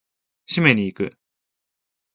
[0.49, 1.17] 締めに行く！